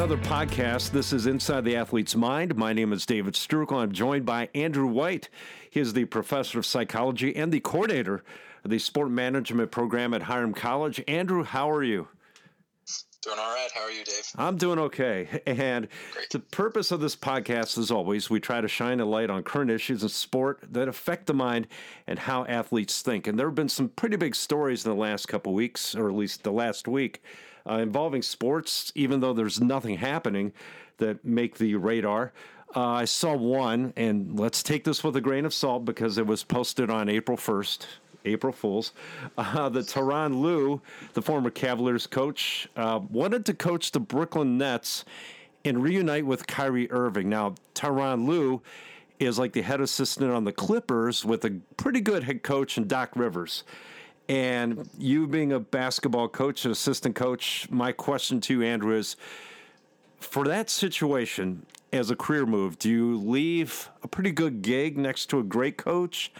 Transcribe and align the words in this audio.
another 0.00 0.16
podcast. 0.16 0.92
This 0.92 1.12
is 1.12 1.26
Inside 1.26 1.62
the 1.66 1.76
Athlete's 1.76 2.16
Mind. 2.16 2.56
My 2.56 2.72
name 2.72 2.90
is 2.94 3.04
David 3.04 3.34
Strukel. 3.34 3.82
I'm 3.82 3.92
joined 3.92 4.24
by 4.24 4.48
Andrew 4.54 4.86
White. 4.86 5.28
He 5.68 5.78
is 5.78 5.92
the 5.92 6.06
professor 6.06 6.58
of 6.58 6.64
psychology 6.64 7.36
and 7.36 7.52
the 7.52 7.60
coordinator 7.60 8.24
of 8.64 8.70
the 8.70 8.78
sport 8.78 9.10
management 9.10 9.70
program 9.70 10.14
at 10.14 10.22
Hiram 10.22 10.54
College. 10.54 11.04
Andrew, 11.06 11.44
how 11.44 11.70
are 11.70 11.82
you? 11.82 12.08
Doing 13.22 13.38
all 13.38 13.52
right. 13.52 13.68
How 13.74 13.82
are 13.82 13.90
you, 13.90 14.02
Dave? 14.02 14.30
I'm 14.36 14.56
doing 14.56 14.78
okay. 14.78 15.42
And 15.44 15.88
Great. 16.12 16.30
the 16.30 16.38
purpose 16.38 16.90
of 16.90 17.00
this 17.00 17.14
podcast, 17.14 17.76
as 17.76 17.90
always, 17.90 18.30
we 18.30 18.40
try 18.40 18.62
to 18.62 18.68
shine 18.68 18.98
a 18.98 19.04
light 19.04 19.28
on 19.28 19.42
current 19.42 19.70
issues 19.70 20.02
in 20.02 20.08
sport 20.08 20.60
that 20.70 20.88
affect 20.88 21.26
the 21.26 21.34
mind 21.34 21.66
and 22.06 22.18
how 22.18 22.46
athletes 22.46 23.02
think. 23.02 23.26
And 23.26 23.38
there 23.38 23.46
have 23.46 23.54
been 23.54 23.68
some 23.68 23.90
pretty 23.90 24.16
big 24.16 24.34
stories 24.34 24.86
in 24.86 24.90
the 24.90 24.96
last 24.96 25.28
couple 25.28 25.52
weeks, 25.52 25.94
or 25.94 26.08
at 26.08 26.14
least 26.14 26.44
the 26.44 26.50
last 26.50 26.88
week, 26.88 27.22
uh, 27.68 27.74
involving 27.74 28.22
sports, 28.22 28.90
even 28.94 29.20
though 29.20 29.34
there's 29.34 29.60
nothing 29.60 29.98
happening 29.98 30.54
that 30.96 31.22
make 31.22 31.58
the 31.58 31.74
radar. 31.74 32.32
Uh, 32.74 32.80
I 32.80 33.04
saw 33.04 33.36
one, 33.36 33.92
and 33.96 34.40
let's 34.40 34.62
take 34.62 34.84
this 34.84 35.04
with 35.04 35.14
a 35.16 35.20
grain 35.20 35.44
of 35.44 35.52
salt 35.52 35.84
because 35.84 36.16
it 36.16 36.26
was 36.26 36.42
posted 36.42 36.88
on 36.88 37.10
April 37.10 37.36
1st. 37.36 37.84
April 38.24 38.52
Fools. 38.52 38.92
Uh, 39.36 39.68
the 39.68 39.80
Tyronn 39.80 40.40
Lue, 40.40 40.80
the 41.14 41.22
former 41.22 41.50
Cavaliers 41.50 42.06
coach, 42.06 42.68
uh, 42.76 43.00
wanted 43.10 43.46
to 43.46 43.54
coach 43.54 43.92
the 43.92 44.00
Brooklyn 44.00 44.58
Nets 44.58 45.04
and 45.64 45.82
reunite 45.82 46.26
with 46.26 46.46
Kyrie 46.46 46.90
Irving. 46.90 47.28
Now, 47.28 47.54
Tyronn 47.74 48.26
Lue 48.26 48.62
is 49.18 49.38
like 49.38 49.52
the 49.52 49.62
head 49.62 49.80
assistant 49.80 50.30
on 50.30 50.44
the 50.44 50.52
Clippers 50.52 51.24
with 51.24 51.44
a 51.44 51.60
pretty 51.76 52.00
good 52.00 52.24
head 52.24 52.42
coach 52.42 52.78
in 52.78 52.88
Doc 52.88 53.10
Rivers. 53.14 53.64
And 54.28 54.88
you 54.96 55.26
being 55.26 55.52
a 55.52 55.60
basketball 55.60 56.28
coach, 56.28 56.64
an 56.64 56.70
assistant 56.70 57.16
coach, 57.16 57.68
my 57.70 57.92
question 57.92 58.40
to 58.42 58.54
you, 58.54 58.62
Andrew, 58.62 58.96
is 58.96 59.16
for 60.20 60.44
that 60.44 60.70
situation 60.70 61.66
as 61.92 62.10
a 62.10 62.16
career 62.16 62.46
move, 62.46 62.78
do 62.78 62.88
you 62.88 63.18
leave 63.18 63.90
a 64.02 64.08
pretty 64.08 64.30
good 64.30 64.62
gig 64.62 64.96
next 64.96 65.26
to 65.26 65.40
a 65.40 65.42
great 65.42 65.76
coach 65.76 66.32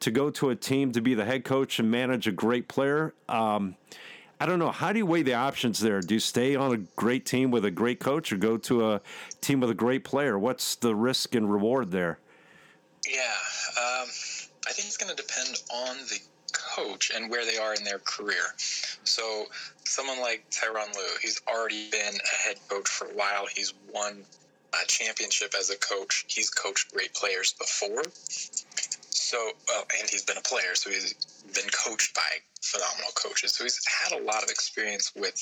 to 0.00 0.10
go 0.10 0.30
to 0.30 0.50
a 0.50 0.56
team 0.56 0.92
to 0.92 1.00
be 1.00 1.14
the 1.14 1.24
head 1.24 1.44
coach 1.44 1.78
and 1.78 1.90
manage 1.90 2.26
a 2.26 2.32
great 2.32 2.68
player? 2.68 3.14
Um, 3.28 3.76
I 4.40 4.46
don't 4.46 4.58
know. 4.58 4.70
How 4.70 4.92
do 4.92 4.98
you 4.98 5.06
weigh 5.06 5.22
the 5.22 5.34
options 5.34 5.80
there? 5.80 6.00
Do 6.00 6.14
you 6.14 6.20
stay 6.20 6.56
on 6.56 6.72
a 6.74 6.78
great 6.96 7.24
team 7.24 7.50
with 7.50 7.64
a 7.64 7.70
great 7.70 8.00
coach 8.00 8.32
or 8.32 8.36
go 8.36 8.56
to 8.58 8.92
a 8.92 9.00
team 9.40 9.60
with 9.60 9.70
a 9.70 9.74
great 9.74 10.04
player? 10.04 10.38
What's 10.38 10.74
the 10.76 10.94
risk 10.94 11.34
and 11.34 11.50
reward 11.50 11.90
there? 11.90 12.18
Yeah, 13.08 13.20
um, 13.78 14.08
I 14.66 14.72
think 14.72 14.86
it's 14.88 14.96
going 14.96 15.14
to 15.14 15.22
depend 15.22 15.62
on 15.70 15.96
the 16.08 16.18
coach 16.52 17.10
and 17.14 17.30
where 17.30 17.44
they 17.44 17.58
are 17.58 17.74
in 17.74 17.84
their 17.84 17.98
career. 17.98 18.54
So, 19.04 19.46
someone 19.84 20.20
like 20.20 20.44
Tyronn 20.50 20.94
Lue, 20.94 21.16
he's 21.20 21.40
already 21.46 21.90
been 21.90 22.14
a 22.14 22.46
head 22.46 22.56
coach 22.68 22.88
for 22.88 23.06
a 23.06 23.14
while. 23.14 23.46
He's 23.46 23.74
won 23.92 24.24
a 24.72 24.86
championship 24.86 25.54
as 25.58 25.70
a 25.70 25.76
coach. 25.76 26.24
He's 26.28 26.50
coached 26.50 26.92
great 26.92 27.14
players 27.14 27.52
before. 27.52 28.02
So, 29.34 29.50
well, 29.66 29.84
and 29.98 30.08
he's 30.08 30.24
been 30.24 30.36
a 30.36 30.42
player, 30.42 30.76
so 30.76 30.90
he's 30.90 31.12
been 31.54 31.68
coached 31.70 32.14
by 32.14 32.22
phenomenal 32.62 33.10
coaches. 33.16 33.52
So 33.52 33.64
he's 33.64 33.80
had 33.84 34.16
a 34.16 34.22
lot 34.22 34.44
of 34.44 34.48
experience 34.48 35.10
with 35.16 35.34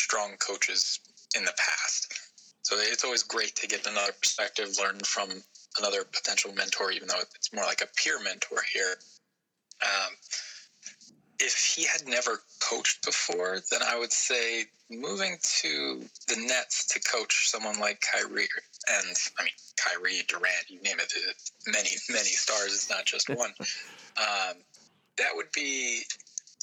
strong 0.00 0.32
coaches 0.40 0.98
in 1.36 1.44
the 1.44 1.52
past. 1.56 2.12
So 2.62 2.74
it's 2.80 3.04
always 3.04 3.22
great 3.22 3.54
to 3.54 3.68
get 3.68 3.86
another 3.86 4.10
perspective, 4.20 4.70
learn 4.82 4.98
from 5.04 5.28
another 5.78 6.02
potential 6.02 6.52
mentor, 6.52 6.90
even 6.90 7.06
though 7.06 7.20
it's 7.36 7.52
more 7.52 7.64
like 7.64 7.80
a 7.80 7.86
peer 7.94 8.20
mentor 8.20 8.58
here. 8.74 8.96
Um, 9.82 10.10
if 11.40 11.74
he 11.76 11.84
had 11.84 12.06
never 12.06 12.40
coached 12.60 13.04
before, 13.04 13.58
then 13.70 13.80
I 13.86 13.98
would 13.98 14.12
say 14.12 14.64
moving 14.90 15.36
to 15.60 16.02
the 16.26 16.36
Nets 16.36 16.86
to 16.88 17.00
coach 17.00 17.48
someone 17.48 17.78
like 17.78 18.00
Kyrie, 18.00 18.48
and 18.88 19.16
I 19.38 19.42
mean 19.42 19.52
Kyrie, 19.76 20.22
Durant, 20.26 20.68
you 20.68 20.80
name 20.82 20.98
it, 20.98 21.12
many 21.66 21.90
many 22.08 22.30
stars. 22.30 22.74
It's 22.74 22.90
not 22.90 23.04
just 23.04 23.28
one. 23.28 23.52
um, 24.16 24.56
that 25.16 25.30
would 25.34 25.50
be 25.52 26.02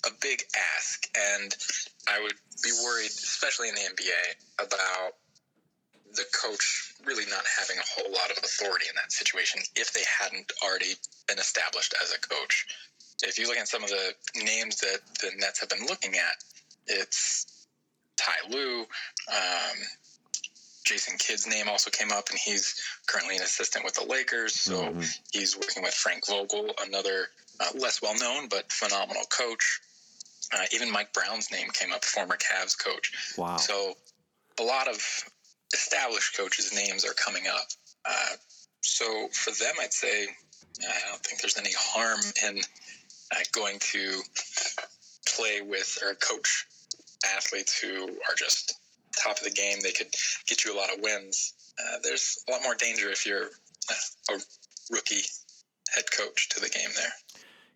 a 0.05 0.09
big 0.21 0.43
ask, 0.75 1.07
and 1.33 1.55
I 2.07 2.21
would 2.21 2.35
be 2.63 2.71
worried, 2.83 3.07
especially 3.07 3.69
in 3.69 3.75
the 3.75 3.81
NBA, 3.81 4.65
about 4.65 5.13
the 6.15 6.25
coach 6.33 6.93
really 7.05 7.25
not 7.29 7.43
having 7.59 7.77
a 7.77 7.87
whole 7.87 8.11
lot 8.11 8.31
of 8.31 8.37
authority 8.37 8.85
in 8.89 8.95
that 8.95 9.11
situation 9.11 9.61
if 9.75 9.91
they 9.93 10.03
hadn't 10.19 10.51
already 10.63 10.93
been 11.27 11.39
established 11.39 11.93
as 12.01 12.13
a 12.13 12.19
coach. 12.19 12.65
If 13.23 13.39
you 13.39 13.47
look 13.47 13.57
at 13.57 13.67
some 13.67 13.83
of 13.83 13.89
the 13.89 14.13
names 14.43 14.77
that 14.77 14.99
the 15.21 15.31
Nets 15.37 15.59
have 15.59 15.69
been 15.69 15.85
looking 15.87 16.15
at, 16.15 16.43
it's 16.87 17.67
Ty 18.17 18.33
Lue, 18.49 18.81
um, 18.81 19.77
Jason 20.83 21.17
Kidd's 21.17 21.47
name 21.47 21.67
also 21.67 21.89
came 21.89 22.11
up, 22.11 22.29
and 22.29 22.37
he's 22.37 22.79
currently 23.07 23.37
an 23.37 23.41
assistant 23.41 23.83
with 23.83 23.95
the 23.95 24.03
Lakers. 24.03 24.59
So 24.59 24.93
Mhm. 24.93 25.19
he's 25.31 25.55
working 25.55 25.81
with 25.81 25.93
Frank 25.93 26.27
Vogel, 26.27 26.73
another 26.79 27.31
uh, 27.59 27.71
less 27.73 28.01
well 28.01 28.13
known 28.15 28.47
but 28.49 28.71
phenomenal 28.71 29.25
coach. 29.27 29.79
Uh, 30.51 30.65
even 30.71 30.91
Mike 30.91 31.11
Brown's 31.13 31.49
name 31.51 31.71
came 31.71 31.91
up, 31.93 32.03
former 32.05 32.37
Cavs 32.37 32.77
coach. 32.77 33.11
Wow. 33.37 33.57
So 33.57 33.97
a 34.59 34.63
lot 34.63 34.87
of 34.87 35.01
established 35.73 36.35
coaches' 36.35 36.73
names 36.73 37.05
are 37.05 37.13
coming 37.13 37.47
up. 37.47 37.67
Uh, 38.03 38.35
so 38.81 39.29
for 39.29 39.51
them, 39.51 39.73
I'd 39.79 39.93
say 39.93 40.27
I 40.83 41.09
don't 41.09 41.23
think 41.23 41.41
there's 41.41 41.57
any 41.57 41.71
harm 41.71 42.19
in 42.43 42.59
uh, 42.59 42.61
going 43.53 43.79
to 43.79 44.21
play 45.27 45.61
with 45.61 45.97
or 46.03 46.15
coach 46.15 46.67
athletes 47.35 47.79
who 47.79 48.03
are 48.03 48.35
just 48.37 48.75
top 49.21 49.37
of 49.37 49.43
the 49.43 49.51
game. 49.51 49.77
They 49.81 49.91
could 49.91 50.13
get 50.47 50.65
you 50.65 50.75
a 50.75 50.77
lot 50.77 50.93
of 50.93 51.01
wins. 51.01 51.53
Uh, 51.79 51.97
there's 52.03 52.43
a 52.47 52.51
lot 52.51 52.61
more 52.63 52.75
danger 52.75 53.09
if 53.09 53.25
you're 53.25 53.49
uh, 53.89 54.35
a 54.35 54.39
rookie 54.91 55.23
head 55.93 56.05
coach 56.11 56.49
to 56.49 56.59
the 56.59 56.69
game 56.69 56.89
there. 56.95 57.13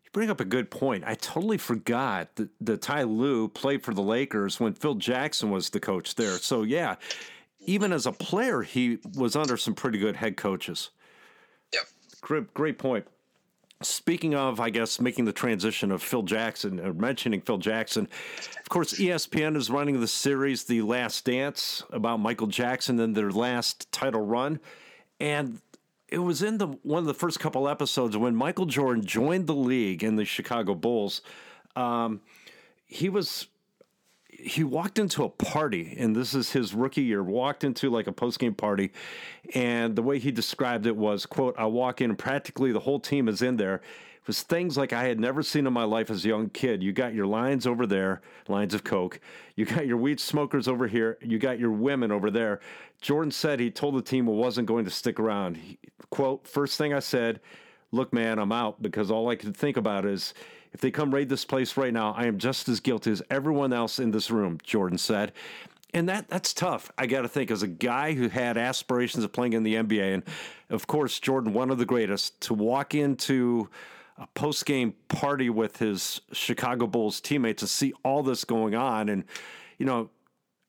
You 0.04 0.10
bring 0.12 0.30
up 0.30 0.40
a 0.40 0.46
good 0.46 0.70
point. 0.70 1.04
I 1.06 1.16
totally 1.16 1.58
forgot 1.58 2.36
that, 2.36 2.50
that 2.62 2.82
Ty 2.82 3.04
Lue 3.04 3.48
played 3.48 3.84
for 3.84 3.94
the 3.94 4.02
Lakers 4.02 4.60
when 4.60 4.74
Phil 4.74 4.96
Jackson 4.96 5.50
was 5.50 5.70
the 5.70 5.80
coach 5.80 6.16
there. 6.16 6.38
So, 6.38 6.64
yeah, 6.64 6.96
even 7.60 7.92
as 7.92 8.06
a 8.06 8.12
player, 8.12 8.62
he 8.62 9.00
was 9.16 9.36
under 9.36 9.58
some 9.58 9.76
pretty 9.76 10.00
good 10.00 10.16
head 10.16 10.38
coaches. 10.38 10.90
Yep. 11.74 11.84
Great, 12.22 12.54
great 12.54 12.78
point. 12.78 13.06
Speaking 13.82 14.36
of, 14.36 14.60
I 14.60 14.72
guess, 14.72 15.00
making 15.00 15.24
the 15.24 15.32
transition 15.32 15.90
of 15.90 16.04
Phil 16.04 16.24
Jackson, 16.24 16.82
or 16.82 16.94
mentioning 16.94 17.40
Phil 17.40 17.58
Jackson, 17.58 18.10
of 18.60 18.68
course, 18.68 18.96
ESPN 18.96 19.56
is 19.56 19.70
running 19.70 20.02
the 20.02 20.08
series 20.08 20.66
The 20.66 20.82
Last 20.82 21.24
Dance 21.24 21.84
about 21.90 22.20
Michael 22.20 22.48
Jackson 22.48 23.00
and 23.00 23.16
their 23.16 23.32
last 23.32 23.90
title 23.94 24.26
run. 24.26 24.60
And 25.22 25.62
it 26.10 26.18
was 26.18 26.42
in 26.42 26.58
the 26.58 26.68
one 26.84 27.00
of 27.00 27.06
the 27.06 27.14
first 27.14 27.40
couple 27.40 27.70
episodes 27.70 28.18
when 28.18 28.36
Michael 28.36 28.66
Jordan 28.66 29.06
joined 29.06 29.48
the 29.48 29.56
league 29.56 30.04
in 30.04 30.18
the 30.18 30.26
Chicago 30.26 30.76
Bulls. 30.76 31.22
Um, 31.78 32.20
he 32.86 33.08
was 33.08 33.48
he 34.42 34.64
walked 34.64 35.00
into 35.00 35.24
a 35.24 35.30
party, 35.30 35.96
and 35.98 36.16
this 36.16 36.34
is 36.34 36.52
his 36.52 36.74
rookie 36.74 37.04
year. 37.04 37.24
Walked 37.24 37.64
into 37.64 37.90
like 37.90 38.08
a 38.08 38.12
post 38.12 38.40
game 38.40 38.54
party, 38.54 38.92
and 39.54 39.96
the 39.96 40.02
way 40.02 40.20
he 40.20 40.32
described 40.32 40.86
it 40.86 40.96
was, 40.96 41.26
"quote 41.26 41.56
I 41.58 41.66
walk 41.66 42.02
in, 42.02 42.12
and 42.12 42.20
practically 42.20 42.72
the 42.72 42.80
whole 42.80 43.00
team 43.00 43.28
is 43.28 43.42
in 43.42 43.58
there." 43.58 43.76
It 43.76 44.28
was 44.28 44.44
things 44.44 44.78
like 44.78 44.94
I 44.94 45.06
had 45.06 45.20
never 45.20 45.42
seen 45.42 45.66
in 45.66 45.74
my 45.74 45.86
life 45.86 46.10
as 46.10 46.24
a 46.24 46.28
young 46.28 46.50
kid. 46.50 46.84
You 46.84 46.92
got 46.92 47.14
your 47.14 47.26
lines 47.26 47.66
over 47.66 47.88
there, 47.88 48.22
lines 48.48 48.74
of 48.74 48.84
coke. 48.84 49.20
You 49.56 49.66
got 49.66 49.88
your 49.88 49.98
weed 49.98 50.20
smokers 50.20 50.68
over 50.68 50.88
here. 50.88 51.18
You 51.22 51.40
got 51.40 51.58
your 51.58 51.72
women 51.72 52.12
over 52.12 52.30
there. 52.30 52.60
Jordan 53.02 53.32
said 53.32 53.60
he 53.60 53.72
told 53.72 53.96
the 53.96 54.02
team 54.02 54.28
it 54.28 54.34
wasn't 54.34 54.68
going 54.68 54.86
to 54.86 54.92
stick 54.92 55.20
around. 55.20 55.58
He, 55.58 55.80
quote, 56.12 56.48
first 56.48 56.78
thing 56.78 56.94
I 56.94 57.00
said, 57.00 57.40
look, 57.92 58.14
man, 58.14 58.40
I'm 58.40 58.52
out 58.52 58.82
because 58.82 59.10
all 59.10 59.30
I 59.30 59.36
could 59.36 59.56
think 59.56 59.78
about 59.78 60.06
is 60.06 60.34
if 60.74 60.82
they 60.82 60.92
come 60.92 61.14
raid 61.14 61.30
this 61.30 61.46
place 61.46 61.78
right 61.78 61.94
now, 61.94 62.14
I 62.16 62.26
am 62.26 62.38
just 62.38 62.70
as 62.70 62.80
guilty 62.80 63.12
as 63.12 63.22
everyone 63.30 63.74
else 63.74 64.00
in 64.00 64.12
this 64.12 64.30
room, 64.30 64.60
Jordan 64.64 64.98
said. 64.98 65.34
And 65.94 66.08
that 66.08 66.30
that's 66.30 66.54
tough. 66.54 66.92
I 66.98 67.08
got 67.08 67.22
to 67.22 67.28
think 67.28 67.50
as 67.50 67.64
a 67.64 67.68
guy 67.68 68.14
who 68.14 68.30
had 68.30 68.58
aspirations 68.58 69.24
of 69.24 69.34
playing 69.34 69.54
in 69.54 69.64
the 69.64 69.76
NBA 69.76 70.14
and 70.14 70.24
of 70.70 70.86
course 70.86 71.20
Jordan 71.20 71.54
one 71.54 71.72
of 71.72 71.80
the 71.80 71.86
greatest 71.86 72.40
to 72.42 72.54
walk 72.54 72.94
into 72.94 73.70
a 74.18 74.28
post-game 74.28 74.94
party 75.08 75.50
with 75.50 75.78
his 75.78 76.22
Chicago 76.32 76.86
Bulls 76.86 77.20
teammates 77.20 77.62
to 77.62 77.68
see 77.68 77.94
all 78.04 78.22
this 78.22 78.44
going 78.44 78.76
on 78.76 79.10
and 79.10 79.24
you 79.80 79.86
know 79.88 80.12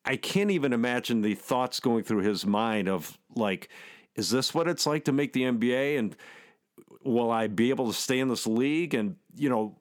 I 0.07 0.17
can't 0.17 0.51
even 0.51 0.73
imagine 0.73 1.21
the 1.21 1.35
thoughts 1.35 1.81
going 1.81 2.05
through 2.05 2.23
his 2.23 2.47
mind 2.47 2.89
of 2.89 3.19
like 3.35 3.69
is 4.15 4.31
this 4.31 4.55
what 4.55 4.69
it's 4.69 4.87
like 4.87 5.05
to 5.05 5.13
make 5.13 5.35
the 5.35 5.43
NBA 5.43 5.99
and 5.99 6.17
will 7.05 7.31
I 7.31 7.47
be 7.47 7.69
able 7.69 7.89
to 7.89 7.99
stay 7.99 8.21
in 8.21 8.29
this 8.29 8.47
league 8.47 8.95
and 8.95 9.17
you 9.37 9.51
know 9.51 9.77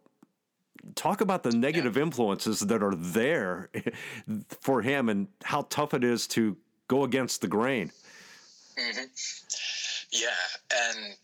talk 0.96 1.22
about 1.22 1.44
the 1.44 1.52
negative 1.52 1.98
influences 1.98 2.60
that 2.62 2.84
are 2.84 2.96
there 2.96 3.70
for 4.62 4.82
him 4.82 5.10
and 5.10 5.28
how 5.44 5.64
tough 5.70 5.94
it 5.94 6.04
is 6.04 6.28
to 6.28 6.58
go 6.88 7.04
against 7.04 7.42
the 7.42 7.48
grain. 7.48 7.92
hmm 8.78 9.04
Yeah, 10.12 10.30
and 10.74 11.16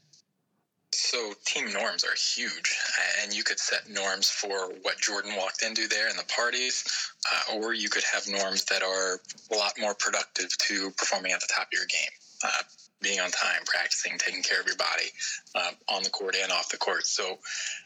So 0.91 1.33
team 1.45 1.71
norms 1.73 2.03
are 2.03 2.15
huge, 2.15 2.77
and 3.21 3.33
you 3.33 3.43
could 3.43 3.59
set 3.59 3.89
norms 3.89 4.29
for 4.29 4.71
what 4.81 4.97
Jordan 4.99 5.35
walked 5.35 5.61
into 5.61 5.87
there 5.87 6.09
in 6.09 6.15
the 6.15 6.23
parties, 6.23 6.85
uh, 7.31 7.57
or 7.57 7.73
you 7.73 7.89
could 7.89 8.03
have 8.03 8.27
norms 8.27 8.63
that 8.65 8.81
are 8.81 9.19
a 9.51 9.55
lot 9.55 9.73
more 9.77 9.93
productive 9.93 10.49
to 10.57 10.91
performing 10.91 11.33
at 11.33 11.41
the 11.41 11.49
top 11.53 11.67
of 11.67 11.73
your 11.73 11.85
game. 11.85 12.11
Uh, 12.43 12.63
being 13.01 13.19
on 13.19 13.29
time, 13.29 13.61
practicing, 13.65 14.17
taking 14.17 14.41
care 14.41 14.59
of 14.59 14.65
your 14.65 14.77
body 14.77 15.09
uh, 15.53 15.71
on 15.89 16.01
the 16.03 16.09
court 16.09 16.35
and 16.41 16.51
off 16.51 16.69
the 16.69 16.77
court. 16.77 17.05
So, 17.05 17.37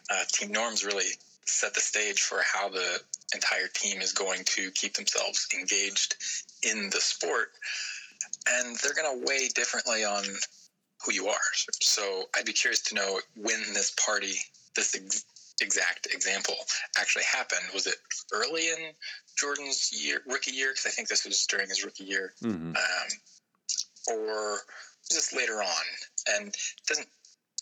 uh, 0.10 0.24
team 0.32 0.52
norms 0.52 0.86
really 0.86 1.10
set 1.50 1.74
the 1.74 1.82
stage 1.82 2.22
for 2.22 2.42
how 2.46 2.70
the 2.70 3.00
entire 3.34 3.68
team 3.68 4.02
is 4.02 4.14
going 4.14 4.44
to 4.46 4.72
keep 4.72 4.94
themselves 4.94 5.48
engaged 5.54 6.16
in 6.64 6.90
the 6.90 7.02
sport. 7.02 7.52
And 8.48 8.78
they're 8.78 8.94
going 8.94 9.20
to 9.20 9.26
weigh 9.28 9.50
differently 9.50 10.04
on 10.04 10.24
who 11.06 11.14
you 11.14 11.28
are. 11.28 11.38
So 11.82 12.24
I'd 12.36 12.46
be 12.46 12.54
curious 12.54 12.82
to 12.84 12.96
know 12.96 13.20
when 13.36 13.62
this 13.74 13.92
party, 13.92 14.34
this 14.76 14.96
ex- 14.96 15.26
exact 15.62 16.08
example, 16.14 16.56
actually 16.98 17.26
happened. 17.32 17.62
Was 17.74 17.88
it 17.88 17.96
early 18.34 18.68
in 18.70 18.92
Jordan's 19.38 19.92
year, 19.94 20.22
rookie 20.28 20.52
year? 20.52 20.72
Because 20.72 20.88
I 20.88 20.90
think 20.90 21.08
this 21.08 21.26
was 21.26 21.46
during 21.48 21.70
his 21.70 21.84
rookie 21.84 22.06
year, 22.06 22.34
mm-hmm. 22.44 22.76
um, 22.76 24.18
or 24.18 24.58
just 25.12 25.36
later 25.36 25.62
on. 25.62 25.84
And 26.36 26.48
it 26.48 26.82
doesn't 26.88 27.08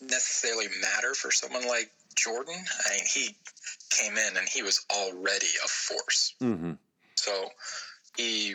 necessarily 0.02 0.66
matter 0.80 1.14
for 1.14 1.30
someone 1.30 1.66
like 1.66 1.90
Jordan. 2.14 2.56
I 2.86 2.90
mean, 2.90 3.04
he 3.12 3.36
came 3.90 4.16
in 4.16 4.36
and 4.36 4.48
he 4.48 4.62
was 4.62 4.84
already 4.90 5.46
a 5.64 5.68
force. 5.68 6.34
Mm-hmm. 6.40 6.72
So 7.16 7.48
he 8.16 8.54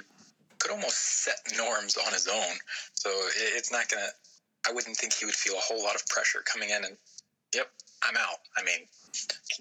could 0.60 0.72
almost 0.72 1.24
set 1.24 1.36
norms 1.58 1.98
on 1.98 2.14
his 2.14 2.28
own. 2.28 2.56
So 2.94 3.10
it's 3.56 3.72
not 3.72 3.90
going 3.90 4.04
to 4.04 4.10
I 4.68 4.72
wouldn't 4.72 4.96
think 4.96 5.14
he 5.14 5.26
would 5.26 5.36
feel 5.36 5.56
a 5.56 5.62
whole 5.62 5.84
lot 5.84 5.96
of 5.96 6.08
pressure 6.08 6.42
coming 6.46 6.70
in 6.70 6.86
and, 6.86 6.98
yep, 7.54 7.70
I'm 8.02 8.16
out. 8.16 8.40
I 8.58 8.64
mean, 8.64 8.88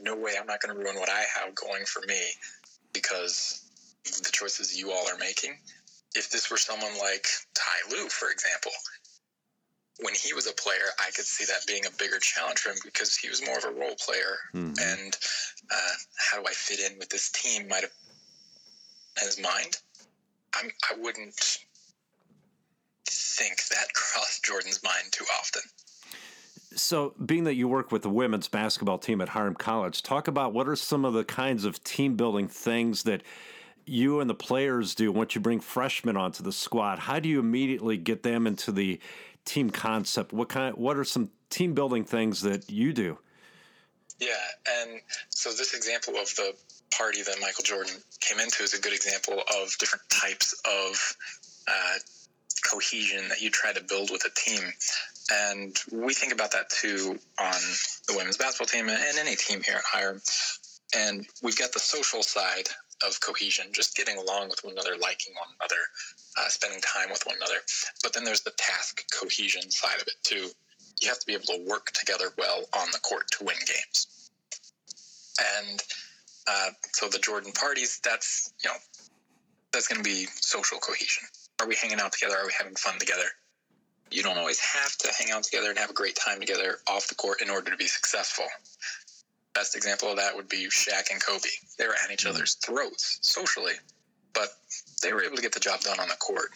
no 0.00 0.16
way 0.16 0.34
I'm 0.38 0.46
not 0.46 0.60
going 0.60 0.76
to 0.76 0.80
ruin 0.80 0.96
what 0.96 1.08
I 1.08 1.24
have 1.36 1.54
going 1.54 1.84
for 1.84 2.02
me 2.06 2.20
because 2.92 3.68
the 4.04 4.30
choices 4.32 4.76
you 4.76 4.92
all 4.92 5.08
are 5.08 5.18
making. 5.18 5.58
If 6.14 6.30
this 6.30 6.50
were 6.50 6.56
someone 6.56 6.96
like 6.98 7.26
Ty 7.54 7.90
Lue, 7.90 8.08
for 8.08 8.30
example, 8.30 8.72
when 10.00 10.14
he 10.14 10.32
was 10.32 10.46
a 10.46 10.54
player, 10.54 10.88
I 10.98 11.10
could 11.10 11.26
see 11.26 11.44
that 11.44 11.66
being 11.66 11.86
a 11.86 11.90
bigger 11.98 12.18
challenge 12.18 12.60
for 12.60 12.70
him 12.70 12.78
because 12.84 13.14
he 13.14 13.28
was 13.28 13.44
more 13.44 13.58
of 13.58 13.64
a 13.64 13.70
role 13.70 13.94
player. 14.04 14.38
Mm-hmm. 14.54 14.74
And 14.80 15.16
uh, 15.70 15.94
how 16.16 16.40
do 16.40 16.46
I 16.48 16.52
fit 16.52 16.80
in 16.80 16.98
with 16.98 17.10
this 17.10 17.30
team 17.30 17.68
might 17.68 17.82
have 17.82 17.92
his 19.20 19.40
mind. 19.40 19.78
I'm, 20.54 20.70
I 20.90 21.00
wouldn't 21.00 21.58
think 23.06 23.66
that 23.68 23.86
crossed 23.94 24.44
Jordan's 24.44 24.82
mind 24.82 25.12
too 25.12 25.24
often. 25.38 25.62
So, 26.74 27.14
being 27.24 27.44
that 27.44 27.54
you 27.54 27.68
work 27.68 27.92
with 27.92 28.00
the 28.00 28.08
women's 28.08 28.48
basketball 28.48 28.96
team 28.96 29.20
at 29.20 29.28
Hiram 29.30 29.54
College, 29.54 30.02
talk 30.02 30.26
about 30.26 30.54
what 30.54 30.66
are 30.66 30.76
some 30.76 31.04
of 31.04 31.12
the 31.12 31.24
kinds 31.24 31.66
of 31.66 31.84
team 31.84 32.16
building 32.16 32.48
things 32.48 33.02
that 33.02 33.22
you 33.84 34.20
and 34.20 34.30
the 34.30 34.34
players 34.34 34.94
do 34.94 35.12
once 35.12 35.34
you 35.34 35.40
bring 35.40 35.60
freshmen 35.60 36.16
onto 36.16 36.42
the 36.42 36.52
squad. 36.52 37.00
How 37.00 37.20
do 37.20 37.28
you 37.28 37.40
immediately 37.40 37.98
get 37.98 38.22
them 38.22 38.46
into 38.46 38.72
the 38.72 38.98
team 39.44 39.70
concept? 39.70 40.32
What 40.32 40.48
kind? 40.48 40.76
What 40.76 40.96
are 40.96 41.04
some 41.04 41.30
team 41.50 41.74
building 41.74 42.04
things 42.04 42.42
that 42.42 42.70
you 42.70 42.92
do? 42.92 43.18
Yeah, 44.18 44.34
and 44.80 45.00
so 45.30 45.50
this 45.50 45.74
example 45.74 46.14
of 46.16 46.28
the 46.36 46.54
party 46.96 47.22
that 47.22 47.40
Michael 47.40 47.64
Jordan 47.64 47.94
came 48.20 48.38
into 48.38 48.62
is 48.62 48.74
a 48.74 48.80
good 48.80 48.92
example 48.92 49.42
of 49.60 49.76
different 49.78 50.08
types 50.08 50.54
of 50.64 51.16
uh, 51.66 51.98
cohesion 52.70 53.28
that 53.28 53.40
you 53.40 53.50
try 53.50 53.72
to 53.72 53.82
build 53.82 54.10
with 54.10 54.24
a 54.24 54.30
team. 54.38 54.72
And 55.32 55.76
we 55.90 56.14
think 56.14 56.32
about 56.32 56.52
that 56.52 56.68
too 56.70 57.18
on 57.40 57.60
the 58.06 58.14
women's 58.16 58.36
basketball 58.36 58.66
team 58.66 58.88
and 58.88 59.18
any 59.18 59.36
team 59.36 59.62
here 59.64 59.76
at 59.76 59.84
Hiram. 59.84 60.20
And 60.94 61.26
we've 61.42 61.56
got 61.56 61.72
the 61.72 61.80
social 61.80 62.22
side 62.22 62.68
of 63.06 63.20
cohesion, 63.20 63.66
just 63.72 63.96
getting 63.96 64.16
along 64.18 64.48
with 64.48 64.62
one 64.64 64.72
another, 64.74 64.96
liking 65.00 65.34
one 65.34 65.48
another, 65.60 65.80
uh, 66.38 66.48
spending 66.48 66.80
time 66.80 67.10
with 67.10 67.22
one 67.26 67.36
another. 67.36 67.60
But 68.02 68.12
then 68.12 68.24
there's 68.24 68.42
the 68.42 68.52
task 68.56 69.04
cohesion 69.12 69.70
side 69.70 70.00
of 70.00 70.06
it 70.06 70.16
too. 70.22 70.48
You 71.00 71.08
have 71.08 71.18
to 71.18 71.26
be 71.26 71.34
able 71.34 71.46
to 71.46 71.66
work 71.68 71.90
together 71.92 72.26
well 72.38 72.64
on 72.74 72.88
the 72.92 72.98
court 73.00 73.30
to 73.32 73.44
win 73.44 73.56
games. 73.66 74.30
And 75.58 75.82
uh, 76.46 76.70
so 76.92 77.08
the 77.08 77.18
Jordan 77.18 77.52
parties, 77.52 78.00
that's 78.04 78.52
you 78.62 78.70
know, 78.70 78.76
that's 79.72 79.88
going 79.88 80.02
to 80.02 80.08
be 80.08 80.26
social 80.34 80.78
cohesion. 80.78 81.24
Are 81.60 81.66
we 81.66 81.74
hanging 81.74 82.00
out 82.00 82.12
together? 82.12 82.36
Are 82.36 82.46
we 82.46 82.52
having 82.56 82.74
fun 82.74 82.98
together? 82.98 83.24
You 84.10 84.22
don't 84.22 84.36
always 84.36 84.60
have 84.60 84.96
to 84.98 85.12
hang 85.18 85.30
out 85.32 85.42
together 85.44 85.70
and 85.70 85.78
have 85.78 85.90
a 85.90 85.94
great 85.94 86.16
time 86.16 86.38
together 86.38 86.78
off 86.86 87.08
the 87.08 87.14
court 87.14 87.40
in 87.40 87.48
order 87.48 87.70
to 87.70 87.76
be 87.76 87.86
successful. 87.86 88.44
Best 89.54 89.76
example 89.76 90.08
of 90.08 90.16
that 90.16 90.34
would 90.34 90.48
be 90.48 90.66
Shaq 90.68 91.10
and 91.10 91.22
Kobe. 91.22 91.48
They 91.78 91.86
were 91.86 91.94
at 91.94 92.10
each 92.10 92.24
mm-hmm. 92.24 92.34
other's 92.34 92.54
throats 92.54 93.18
socially, 93.20 93.74
but 94.32 94.48
they 95.02 95.12
were 95.12 95.22
able 95.22 95.36
to 95.36 95.42
get 95.42 95.52
the 95.52 95.60
job 95.60 95.80
done 95.80 96.00
on 96.00 96.08
the 96.08 96.14
court. 96.14 96.50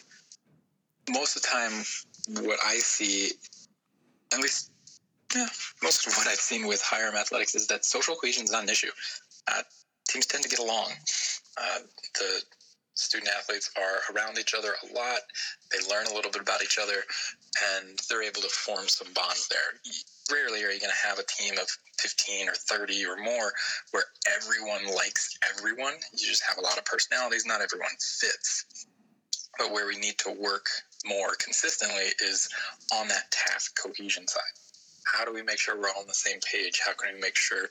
Most 1.09 1.35
of 1.35 1.43
the 1.43 1.47
time, 1.47 2.45
what 2.45 2.59
I 2.65 2.75
see, 2.77 3.31
at 4.33 4.39
least 4.39 4.71
yeah, 5.35 5.47
most 5.83 6.07
of 6.07 6.13
what 6.15 6.27
I've 6.27 6.39
seen 6.39 6.67
with 6.67 6.81
Hiram 6.81 7.15
athletics 7.15 7.55
is 7.55 7.67
that 7.67 7.85
social 7.85 8.15
cohesion 8.15 8.45
is 8.45 8.51
not 8.51 8.63
an 8.63 8.69
issue. 8.69 8.91
Uh, 9.51 9.61
teams 10.07 10.25
tend 10.25 10.43
to 10.43 10.49
get 10.49 10.59
along. 10.59 10.91
Uh, 11.57 11.79
the 12.15 12.41
student 12.95 13.29
athletes 13.37 13.71
are 13.77 14.15
around 14.15 14.37
each 14.39 14.53
other 14.53 14.73
a 14.89 14.93
lot. 14.93 15.19
They 15.71 15.79
learn 15.89 16.07
a 16.07 16.13
little 16.13 16.31
bit 16.31 16.41
about 16.41 16.63
each 16.63 16.79
other, 16.81 17.03
and 17.75 17.99
they're 18.09 18.23
able 18.23 18.41
to 18.41 18.49
form 18.49 18.87
some 18.87 19.07
bonds 19.13 19.47
there. 19.49 19.93
Rarely 20.31 20.63
are 20.63 20.71
you 20.71 20.79
going 20.79 20.91
to 20.91 21.07
have 21.07 21.19
a 21.19 21.23
team 21.23 21.57
of 21.57 21.67
15 21.99 22.49
or 22.49 22.53
30 22.53 23.05
or 23.05 23.17
more 23.17 23.51
where 23.91 24.05
everyone 24.35 24.93
likes 24.95 25.37
everyone. 25.55 25.93
You 26.13 26.27
just 26.27 26.43
have 26.43 26.57
a 26.57 26.61
lot 26.61 26.77
of 26.77 26.85
personalities. 26.85 27.45
Not 27.45 27.61
everyone 27.61 27.89
fits. 27.99 28.65
But 29.57 29.71
where 29.71 29.87
we 29.87 29.97
need 29.97 30.17
to 30.19 30.31
work 30.31 30.67
more 31.05 31.35
consistently 31.39 32.11
is 32.23 32.49
on 32.93 33.07
that 33.07 33.31
task 33.31 33.77
cohesion 33.81 34.27
side. 34.27 34.43
How 35.05 35.25
do 35.25 35.33
we 35.33 35.41
make 35.41 35.57
sure 35.59 35.79
we're 35.79 35.89
all 35.89 36.01
on 36.01 36.07
the 36.07 36.13
same 36.13 36.39
page? 36.41 36.81
How 36.85 36.93
can 36.93 37.15
we 37.15 37.21
make 37.21 37.37
sure 37.37 37.69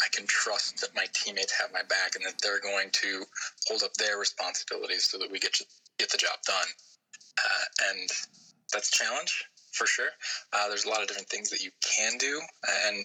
I 0.00 0.08
can 0.12 0.26
trust 0.26 0.80
that 0.80 0.94
my 0.96 1.06
teammates 1.12 1.52
have 1.60 1.72
my 1.72 1.82
back 1.82 2.16
and 2.16 2.24
that 2.24 2.40
they're 2.42 2.60
going 2.60 2.90
to 2.90 3.24
hold 3.68 3.82
up 3.82 3.92
their 3.94 4.18
responsibilities 4.18 5.04
so 5.04 5.18
that 5.18 5.30
we 5.30 5.38
get 5.38 5.60
get 5.98 6.10
the 6.10 6.16
job 6.16 6.38
done. 6.46 6.66
Uh, 7.38 7.90
and 7.90 8.08
that's 8.72 8.88
a 8.88 8.92
challenge 8.92 9.44
for 9.72 9.86
sure. 9.86 10.10
Uh, 10.52 10.68
there's 10.68 10.84
a 10.84 10.88
lot 10.88 11.02
of 11.02 11.08
different 11.08 11.28
things 11.28 11.50
that 11.50 11.60
you 11.60 11.70
can 11.80 12.18
do, 12.18 12.40
and 12.86 13.04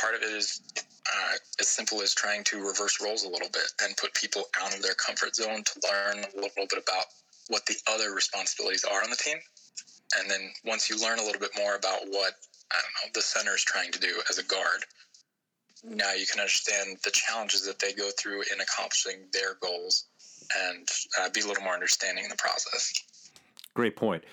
part 0.00 0.14
of 0.14 0.22
it 0.22 0.32
is 0.32 0.60
uh, 1.06 1.36
as 1.60 1.68
simple 1.68 2.00
as 2.02 2.14
trying 2.14 2.44
to 2.44 2.58
reverse 2.58 3.00
roles 3.02 3.24
a 3.24 3.28
little 3.28 3.48
bit 3.52 3.72
and 3.82 3.96
put 3.96 4.14
people 4.14 4.44
out 4.60 4.74
of 4.74 4.82
their 4.82 4.94
comfort 4.94 5.34
zone 5.34 5.62
to 5.64 5.80
learn 5.90 6.24
a 6.24 6.36
little 6.36 6.66
bit 6.70 6.82
about 6.82 7.04
what 7.48 7.66
the 7.66 7.76
other 7.90 8.12
responsibilities 8.12 8.84
are 8.84 9.02
on 9.02 9.10
the 9.10 9.16
team. 9.16 9.36
And 10.18 10.30
then 10.30 10.50
once 10.64 10.90
you 10.90 11.00
learn 11.00 11.18
a 11.18 11.22
little 11.22 11.40
bit 11.40 11.50
more 11.56 11.76
about 11.76 12.00
what 12.08 12.34
I 12.70 12.76
don't 12.76 12.94
know 13.04 13.10
the 13.14 13.22
center 13.22 13.54
is 13.54 13.62
trying 13.62 13.92
to 13.92 13.98
do 13.98 14.20
as 14.30 14.38
a 14.38 14.44
guard, 14.44 14.84
now 15.84 16.12
you 16.12 16.26
can 16.26 16.40
understand 16.40 16.98
the 17.04 17.10
challenges 17.10 17.66
that 17.66 17.78
they 17.78 17.92
go 17.92 18.10
through 18.18 18.42
in 18.52 18.60
accomplishing 18.60 19.26
their 19.32 19.54
goals 19.60 20.04
and 20.68 20.88
uh, 21.20 21.28
be 21.30 21.40
a 21.40 21.46
little 21.46 21.62
more 21.62 21.74
understanding 21.74 22.24
in 22.24 22.30
the 22.30 22.36
process. 22.36 22.92
Great 23.74 23.96
point. 23.96 24.24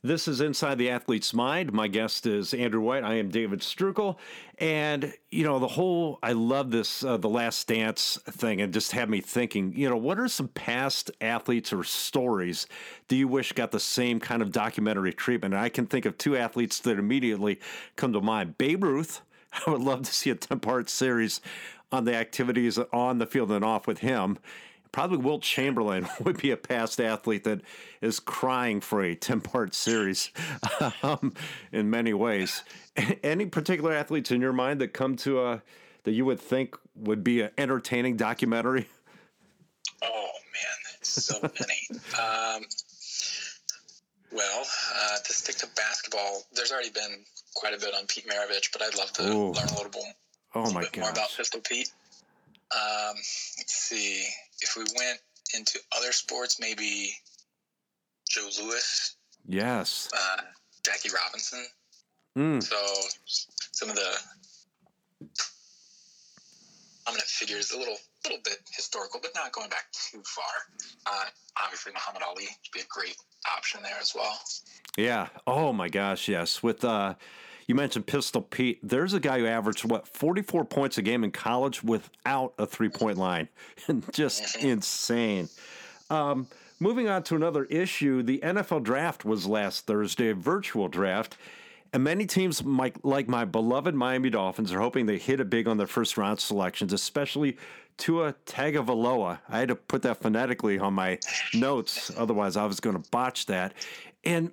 This 0.00 0.28
is 0.28 0.40
Inside 0.40 0.78
the 0.78 0.90
Athlete's 0.90 1.34
Mind. 1.34 1.72
My 1.72 1.88
guest 1.88 2.24
is 2.24 2.54
Andrew 2.54 2.80
White. 2.80 3.02
I 3.02 3.14
am 3.14 3.30
David 3.30 3.58
Strukel. 3.58 4.16
And, 4.58 5.12
you 5.32 5.42
know, 5.42 5.58
the 5.58 5.66
whole, 5.66 6.20
I 6.22 6.32
love 6.32 6.70
this, 6.70 7.02
uh, 7.02 7.16
the 7.16 7.28
last 7.28 7.66
dance 7.66 8.16
thing, 8.30 8.60
and 8.60 8.72
just 8.72 8.92
had 8.92 9.10
me 9.10 9.20
thinking, 9.20 9.72
you 9.74 9.90
know, 9.90 9.96
what 9.96 10.20
are 10.20 10.28
some 10.28 10.48
past 10.48 11.10
athletes 11.20 11.72
or 11.72 11.82
stories 11.82 12.68
do 13.08 13.16
you 13.16 13.26
wish 13.26 13.52
got 13.52 13.72
the 13.72 13.80
same 13.80 14.20
kind 14.20 14.40
of 14.40 14.52
documentary 14.52 15.12
treatment? 15.12 15.54
And 15.54 15.60
I 15.60 15.68
can 15.68 15.86
think 15.86 16.06
of 16.06 16.16
two 16.16 16.36
athletes 16.36 16.78
that 16.80 16.96
immediately 16.96 17.58
come 17.96 18.12
to 18.12 18.20
mind 18.20 18.56
Babe 18.56 18.84
Ruth 18.84 19.22
I 19.66 19.70
would 19.70 19.80
love 19.80 20.02
to 20.02 20.12
see 20.12 20.30
a 20.30 20.34
10 20.34 20.60
part 20.60 20.88
series 20.90 21.40
on 21.90 22.04
the 22.04 22.14
activities 22.14 22.78
on 22.92 23.18
the 23.18 23.26
field 23.26 23.50
and 23.50 23.64
off 23.64 23.86
with 23.86 23.98
him. 23.98 24.38
Probably 24.92 25.18
Wilt 25.18 25.42
Chamberlain 25.42 26.08
would 26.20 26.38
be 26.38 26.50
a 26.50 26.56
past 26.56 27.00
athlete 27.00 27.44
that 27.44 27.60
is 28.00 28.20
crying 28.20 28.80
for 28.80 29.02
a 29.02 29.14
10 29.14 29.40
part 29.40 29.74
series 29.74 30.30
um, 31.02 31.34
in 31.72 31.90
many 31.90 32.14
ways. 32.14 32.62
Any 33.22 33.46
particular 33.46 33.92
athletes 33.92 34.30
in 34.30 34.40
your 34.40 34.52
mind 34.52 34.80
that 34.80 34.92
come 34.92 35.16
to 35.16 35.44
a 35.44 35.62
that 36.04 36.12
you 36.12 36.24
would 36.24 36.40
think 36.40 36.76
would 36.96 37.22
be 37.22 37.42
an 37.42 37.50
entertaining 37.58 38.16
documentary? 38.16 38.86
Oh 40.00 40.30
man, 40.52 40.98
so 41.02 41.40
many. 41.42 42.00
um, 42.20 42.62
well, 44.30 44.64
uh, 44.94 45.18
to 45.24 45.32
stick 45.32 45.56
to 45.56 45.66
basketball, 45.74 46.42
there's 46.52 46.70
already 46.70 46.90
been 46.90 47.24
quite 47.54 47.74
a 47.74 47.78
bit 47.78 47.94
on 47.94 48.06
Pete 48.06 48.26
Maravich, 48.28 48.70
but 48.72 48.82
I'd 48.82 48.96
love 48.96 49.12
to 49.14 49.22
Ooh. 49.22 49.52
learn 49.52 49.66
a 49.66 49.74
little 49.74 49.90
bit, 49.90 50.02
oh 50.54 50.62
little 50.62 50.80
bit 50.80 50.98
more 50.98 51.10
about 51.10 51.30
Pistol 51.36 51.60
Pete. 51.60 51.90
Um, 52.70 53.14
let's 53.16 53.72
see. 53.72 54.24
If 54.60 54.76
we 54.76 54.82
went 54.96 55.20
into 55.54 55.78
other 55.96 56.12
sports, 56.12 56.58
maybe 56.60 57.12
Joe 58.28 58.48
Louis. 58.60 59.16
Yes. 59.46 60.08
Uh, 60.12 60.42
Jackie 60.84 61.10
Robinson. 61.14 61.64
Mm. 62.36 62.62
So 62.62 62.76
some 63.72 63.90
of 63.90 63.96
the 63.96 64.16
prominent 67.04 67.28
figures, 67.28 67.72
a 67.72 67.78
little 67.78 67.96
little 68.24 68.40
bit 68.44 68.58
historical, 68.70 69.20
but 69.22 69.30
not 69.34 69.52
going 69.52 69.70
back 69.70 69.86
too 69.92 70.22
far. 70.24 70.44
Uh, 71.06 71.24
obviously, 71.62 71.92
Muhammad 71.92 72.22
Ali 72.22 72.44
would 72.44 72.72
be 72.74 72.80
a 72.80 72.86
great 72.88 73.16
option 73.56 73.80
there 73.82 73.96
as 74.00 74.14
well. 74.14 74.38
Yeah. 74.96 75.28
Oh 75.46 75.72
my 75.72 75.88
gosh, 75.88 76.28
yes. 76.28 76.62
With 76.62 76.84
uh, 76.84 77.14
you 77.68 77.74
mentioned 77.74 78.06
Pistol 78.06 78.40
Pete. 78.40 78.80
There's 78.82 79.12
a 79.12 79.20
guy 79.20 79.38
who 79.38 79.46
averaged 79.46 79.84
what 79.84 80.08
44 80.08 80.64
points 80.64 80.98
a 80.98 81.02
game 81.02 81.22
in 81.22 81.30
college 81.30 81.84
without 81.84 82.54
a 82.58 82.66
three 82.66 82.88
point 82.88 83.18
line, 83.18 83.48
just 84.12 84.56
insane. 84.56 85.48
Um, 86.10 86.48
moving 86.80 87.08
on 87.08 87.22
to 87.24 87.36
another 87.36 87.64
issue, 87.64 88.22
the 88.22 88.38
NFL 88.38 88.82
draft 88.82 89.26
was 89.26 89.46
last 89.46 89.86
Thursday, 89.86 90.30
a 90.30 90.34
virtual 90.34 90.88
draft. 90.88 91.36
And 91.92 92.02
many 92.04 92.26
teams, 92.26 92.62
like 92.64 93.28
my 93.28 93.44
beloved 93.44 93.94
Miami 93.94 94.30
Dolphins, 94.30 94.72
are 94.72 94.80
hoping 94.80 95.06
they 95.06 95.18
hit 95.18 95.40
it 95.40 95.48
big 95.48 95.68
on 95.68 95.76
their 95.76 95.86
first 95.86 96.16
round 96.16 96.40
selections, 96.40 96.92
especially 96.92 97.56
Tua 97.98 98.34
Tagovailoa. 98.46 99.40
I 99.48 99.58
had 99.58 99.68
to 99.68 99.74
put 99.74 100.02
that 100.02 100.22
phonetically 100.22 100.78
on 100.78 100.94
my 100.94 101.18
notes, 101.52 102.10
otherwise 102.16 102.56
I 102.56 102.64
was 102.64 102.80
going 102.80 103.00
to 103.00 103.10
botch 103.10 103.46
that. 103.46 103.74
And 104.24 104.52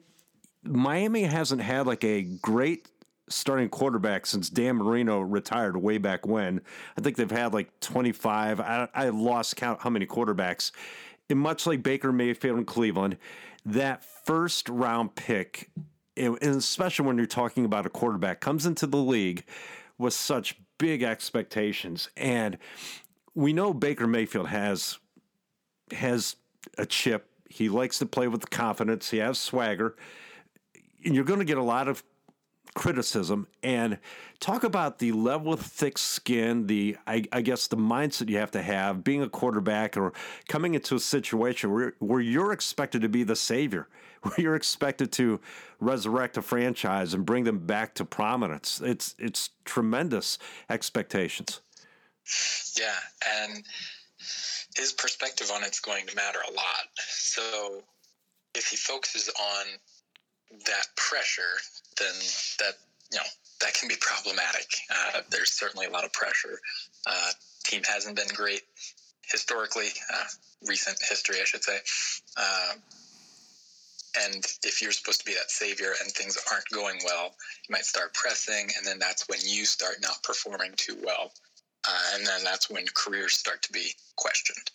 Miami 0.64 1.24
hasn't 1.24 1.62
had 1.62 1.88
like 1.88 2.04
a 2.04 2.24
great 2.24 2.88
starting 3.28 3.70
quarterback 3.70 4.26
since 4.26 4.50
Dan 4.50 4.78
Marino 4.78 5.20
retired 5.20 5.78
way 5.78 5.98
back 5.98 6.28
when. 6.28 6.62
I 6.98 7.02
think 7.02 7.18
they've 7.18 7.30
had 7.30 7.54
like 7.54 7.80
25. 7.80 8.60
I, 8.60 8.88
I 8.94 9.10
lost 9.10 9.56
count 9.56 9.82
how 9.82 9.90
many 9.90 10.06
quarterbacks. 10.06 10.72
And 11.30 11.40
much 11.40 11.66
like 11.66 11.82
Baker 11.82 12.12
Mayfield 12.12 12.60
in 12.60 12.66
Cleveland, 12.66 13.18
that 13.66 14.04
first 14.26 14.70
round 14.70 15.16
pick, 15.16 15.72
and 16.16 16.38
especially 16.42 17.08
when 17.08 17.18
you're 17.18 17.26
talking 17.26 17.66
about 17.66 17.86
a 17.86 17.90
quarterback, 17.90 18.40
comes 18.40 18.66
into 18.66 18.86
the 18.86 18.98
league 18.98 19.44
with 19.98 20.14
such 20.14 20.58
big 20.78 21.02
expectations. 21.02 22.10
And 22.16 22.58
we 23.34 23.54
know 23.54 23.74
Baker 23.74 24.08
Mayfield 24.08 24.48
has 24.48 25.00
has 25.92 26.36
a 26.78 26.86
chip. 26.86 27.28
He 27.50 27.70
likes 27.70 28.00
to 28.00 28.06
play 28.06 28.28
with 28.28 28.50
confidence. 28.50 29.10
He 29.10 29.18
has 29.18 29.38
swagger. 29.38 29.96
And 31.04 31.14
you're 31.14 31.24
going 31.24 31.40
to 31.40 31.46
get 31.46 31.58
a 31.58 31.64
lot 31.64 31.88
of 31.88 32.04
criticism 32.76 33.48
and 33.64 33.98
talk 34.40 34.64
about 34.64 35.00
the 35.00 35.14
level 35.14 35.52
of 35.54 35.62
thick 35.62 35.98
skin, 35.98 36.68
the 36.68 36.98
I, 37.08 37.24
I, 37.32 37.42
guess 37.42 37.68
the 37.68 37.78
mindset 37.78 38.30
you 38.30 38.38
have 38.38 38.52
to 38.52 38.62
have 38.62 39.04
being 39.04 39.24
a 39.24 39.30
quarterback 39.30 39.98
or 39.98 40.14
coming 40.48 40.76
into 40.76 40.96
a 40.96 41.00
situation 41.00 41.72
where, 41.72 41.94
where 42.00 42.20
you're 42.20 42.52
expected 42.52 43.02
to 43.02 43.10
be 43.10 43.24
the 43.24 43.36
savior, 43.36 43.88
where 44.22 44.36
you're 44.38 44.56
expected 44.56 45.12
to 45.14 45.40
resurrect 45.80 46.38
a 46.38 46.42
franchise 46.42 47.14
and 47.14 47.26
bring 47.26 47.46
them 47.46 47.66
back 47.66 47.96
to 47.96 48.06
prominence. 48.06 48.82
It's 48.84 49.16
it's 49.18 49.50
tremendous 49.64 50.38
expectations. 50.70 51.62
Yeah, 52.78 52.96
and 53.42 53.64
his 54.76 54.92
perspective 54.92 55.50
on 55.54 55.64
it's 55.64 55.80
going 55.80 56.06
to 56.08 56.16
matter 56.16 56.40
a 56.48 56.52
lot. 56.52 56.88
So 56.98 57.84
if 58.54 58.68
he 58.68 58.76
focuses 58.76 59.30
on 59.30 59.66
that 60.66 60.88
pressure, 60.96 61.58
then 61.98 62.14
that 62.60 62.76
you 63.12 63.18
know 63.18 63.30
that 63.62 63.74
can 63.74 63.88
be 63.88 63.96
problematic. 64.00 64.68
Uh, 64.90 65.22
there's 65.30 65.54
certainly 65.54 65.86
a 65.86 65.90
lot 65.90 66.04
of 66.04 66.14
pressure. 66.14 66.60
Uh, 67.08 67.32
team 67.64 67.82
hasn't 67.88 68.16
been 68.16 68.28
great 68.34 68.62
historically, 69.32 69.88
uh, 70.14 70.26
recent 70.68 70.98
history, 71.10 71.38
I 71.42 71.46
should 71.46 71.64
say. 71.64 71.78
Uh, 72.38 72.74
and 74.28 74.46
if 74.64 74.82
you're 74.82 74.92
supposed 74.92 75.20
to 75.20 75.26
be 75.26 75.34
that 75.34 75.52
savior 75.52 75.94
and 76.02 76.12
things 76.12 76.38
aren't 76.52 76.70
going 76.70 77.00
well, 77.04 77.34
you 77.68 77.74
might 77.74 77.86
start 77.86 78.14
pressing, 78.14 78.70
and 78.78 78.86
then 78.86 79.00
that's 79.00 79.28
when 79.28 79.40
you 79.44 79.66
start 79.66 79.96
not 80.02 80.22
performing 80.24 80.74
too 80.78 80.98
well 81.04 81.32
uh, 81.88 82.16
and 82.16 82.26
then 82.26 82.44
that's 82.44 82.70
when 82.70 82.86
careers 82.94 83.34
start 83.34 83.62
to 83.64 83.72
be 83.72 83.92
questioned. 84.16 84.72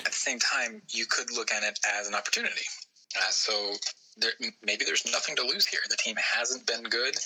At 0.00 0.06
the 0.06 0.12
same 0.12 0.38
time, 0.38 0.82
you 0.90 1.06
could 1.06 1.32
look 1.32 1.52
at 1.52 1.62
it 1.62 1.78
as 1.98 2.06
an 2.06 2.14
opportunity. 2.14 2.66
Uh, 3.16 3.30
so 3.30 3.74
there, 4.16 4.32
maybe 4.64 4.84
there's 4.84 5.06
nothing 5.10 5.36
to 5.36 5.42
lose 5.42 5.66
here. 5.66 5.80
The 5.88 5.96
team 5.96 6.16
hasn't 6.16 6.66
been 6.66 6.84
good. 6.84 7.16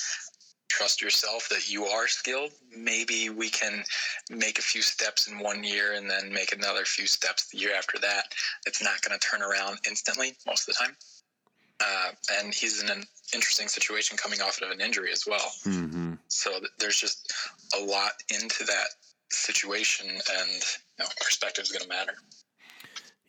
Trust 0.69 1.03
yourself 1.03 1.49
that 1.49 1.71
you 1.71 1.85
are 1.87 2.07
skilled. 2.07 2.53
Maybe 2.77 3.29
we 3.29 3.51
can 3.51 3.83
make 4.31 4.59
a 4.59 4.63
few 4.63 4.83
steps 4.83 5.27
in 5.29 5.39
one 5.39 5.65
year 5.65 5.95
and 5.95 6.09
then 6.09 6.33
make 6.33 6.53
another 6.53 6.85
few 6.85 7.07
steps 7.07 7.49
the 7.49 7.59
year 7.59 7.75
after 7.77 7.99
that. 7.99 8.25
It's 8.67 8.83
not 8.83 9.03
going 9.03 9.19
to 9.19 9.27
turn 9.27 9.43
around 9.43 9.79
instantly 9.87 10.35
most 10.47 10.69
of 10.69 10.75
the 10.75 10.85
time. 10.85 10.97
Uh, 11.81 12.11
and 12.39 12.55
he's 12.55 12.83
in 12.83 12.91
an 12.91 13.05
interesting 13.35 13.67
situation 13.67 14.17
coming 14.17 14.41
off 14.41 14.61
of 14.61 14.71
an 14.71 14.81
injury 14.81 15.11
as 15.13 15.25
well. 15.27 15.53
Mm-hmm. 15.67 16.15
So 16.29 16.51
th- 16.51 16.71
there's 16.79 16.97
just 16.97 17.33
a 17.79 17.83
lot 17.83 18.13
into 18.29 18.65
that 18.65 18.89
situation, 19.33 20.09
and 20.09 20.51
you 20.51 21.05
know, 21.05 21.07
perspective 21.21 21.63
is 21.63 21.73
going 21.73 21.83
to 21.83 21.89
matter. 21.89 22.13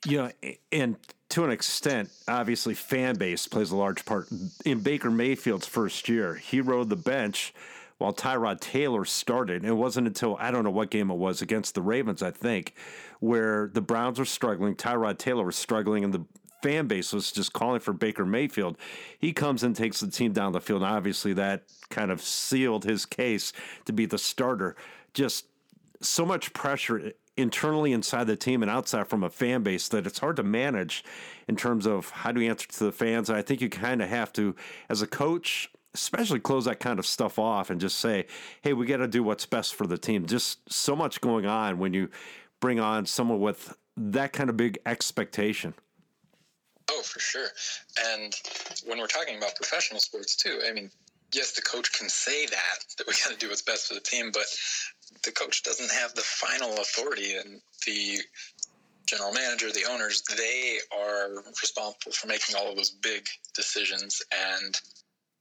Yeah, 0.05 0.31
and 0.71 0.97
to 1.29 1.43
an 1.43 1.51
extent, 1.51 2.09
obviously, 2.27 2.73
fan 2.73 3.15
base 3.15 3.47
plays 3.47 3.71
a 3.71 3.75
large 3.75 4.03
part. 4.05 4.27
In 4.65 4.79
Baker 4.81 5.11
Mayfield's 5.11 5.67
first 5.67 6.09
year, 6.09 6.35
he 6.35 6.59
rode 6.59 6.89
the 6.89 6.95
bench 6.95 7.53
while 7.99 8.13
Tyrod 8.13 8.59
Taylor 8.59 9.05
started. 9.05 9.63
It 9.63 9.73
wasn't 9.73 10.07
until 10.07 10.35
I 10.39 10.49
don't 10.49 10.63
know 10.63 10.71
what 10.71 10.89
game 10.89 11.11
it 11.11 11.17
was 11.17 11.41
against 11.43 11.75
the 11.75 11.83
Ravens, 11.83 12.23
I 12.23 12.31
think, 12.31 12.73
where 13.19 13.69
the 13.71 13.81
Browns 13.81 14.17
were 14.17 14.25
struggling. 14.25 14.75
Tyrod 14.75 15.19
Taylor 15.19 15.45
was 15.45 15.55
struggling, 15.55 16.03
and 16.03 16.13
the 16.13 16.25
fan 16.63 16.87
base 16.87 17.13
was 17.13 17.31
just 17.31 17.53
calling 17.53 17.79
for 17.79 17.93
Baker 17.93 18.25
Mayfield. 18.25 18.77
He 19.19 19.33
comes 19.33 19.61
and 19.61 19.75
takes 19.75 19.99
the 19.99 20.09
team 20.09 20.33
down 20.33 20.51
the 20.51 20.61
field. 20.61 20.81
And 20.81 20.91
obviously, 20.91 21.33
that 21.33 21.63
kind 21.89 22.09
of 22.09 22.21
sealed 22.21 22.85
his 22.85 23.05
case 23.05 23.53
to 23.85 23.93
be 23.93 24.07
the 24.07 24.17
starter. 24.17 24.75
Just 25.13 25.45
so 26.01 26.25
much 26.25 26.53
pressure 26.53 27.13
internally 27.37 27.93
inside 27.93 28.27
the 28.27 28.35
team 28.35 28.61
and 28.61 28.69
outside 28.69 29.07
from 29.07 29.23
a 29.23 29.29
fan 29.29 29.63
base 29.63 29.87
that 29.89 30.05
it's 30.05 30.19
hard 30.19 30.35
to 30.35 30.43
manage 30.43 31.03
in 31.47 31.55
terms 31.55 31.85
of 31.85 32.09
how 32.09 32.31
do 32.31 32.41
you 32.41 32.49
answer 32.49 32.67
to 32.67 32.83
the 32.83 32.91
fans. 32.91 33.29
I 33.29 33.41
think 33.41 33.61
you 33.61 33.69
kind 33.69 34.01
of 34.01 34.09
have 34.09 34.33
to, 34.33 34.55
as 34.89 35.01
a 35.01 35.07
coach, 35.07 35.69
especially 35.93 36.39
close 36.39 36.65
that 36.65 36.79
kind 36.79 36.99
of 36.99 37.05
stuff 37.05 37.39
off 37.39 37.69
and 37.69 37.81
just 37.81 37.99
say, 37.99 38.25
hey, 38.61 38.73
we 38.73 38.85
got 38.85 38.97
to 38.97 39.07
do 39.07 39.23
what's 39.23 39.45
best 39.45 39.75
for 39.75 39.87
the 39.87 39.97
team. 39.97 40.25
Just 40.25 40.71
so 40.71 40.95
much 40.95 41.21
going 41.21 41.45
on 41.45 41.79
when 41.79 41.93
you 41.93 42.09
bring 42.59 42.79
on 42.79 43.05
someone 43.05 43.39
with 43.39 43.75
that 43.97 44.33
kind 44.33 44.49
of 44.49 44.57
big 44.57 44.79
expectation. 44.85 45.73
Oh, 46.89 47.01
for 47.03 47.19
sure. 47.19 47.47
And 48.13 48.33
when 48.85 48.99
we're 48.99 49.07
talking 49.07 49.37
about 49.37 49.55
professional 49.55 49.99
sports 49.99 50.35
too, 50.35 50.61
I 50.67 50.73
mean, 50.73 50.89
yes, 51.33 51.53
the 51.53 51.61
coach 51.61 51.91
can 51.97 52.09
say 52.09 52.45
that 52.45 52.79
that 52.97 53.07
we 53.07 53.13
got 53.13 53.31
to 53.31 53.37
do 53.37 53.49
what's 53.49 53.61
best 53.61 53.87
for 53.87 53.93
the 53.93 54.01
team, 54.01 54.31
but 54.33 54.45
the 55.23 55.31
coach 55.31 55.63
doesn't 55.63 55.91
have 55.91 56.13
the 56.13 56.21
final 56.21 56.73
authority, 56.73 57.35
and 57.35 57.61
the 57.85 58.19
general 59.05 59.33
manager, 59.33 59.71
the 59.71 59.89
owners, 59.89 60.23
they 60.37 60.79
are 60.95 61.43
responsible 61.61 62.11
for 62.11 62.27
making 62.27 62.55
all 62.55 62.69
of 62.69 62.75
those 62.75 62.91
big 62.91 63.25
decisions, 63.55 64.21
and 64.31 64.79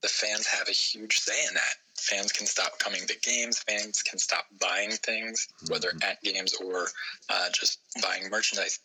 the 0.02 0.08
fans 0.08 0.46
have 0.46 0.68
a 0.68 0.72
huge 0.72 1.18
say 1.18 1.46
in 1.48 1.54
that. 1.54 1.74
Fans 1.98 2.32
can 2.32 2.46
stop 2.46 2.78
coming 2.78 3.02
to 3.06 3.14
games. 3.20 3.58
Fans 3.58 4.02
can 4.02 4.18
stop 4.18 4.46
buying 4.58 4.90
things, 4.90 5.46
whether 5.68 5.90
mm-hmm. 5.90 6.10
at 6.10 6.22
games 6.22 6.54
or 6.54 6.86
uh, 7.28 7.48
just 7.52 7.80
buying 8.02 8.30
merchandise 8.30 8.80